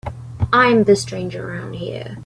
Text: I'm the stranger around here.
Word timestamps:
I'm 0.51 0.85
the 0.85 0.95
stranger 0.95 1.47
around 1.53 1.73
here. 1.73 2.17